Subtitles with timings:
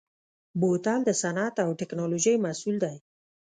[0.59, 2.95] بوتل د صنعت او تکنالوژۍ محصول دی.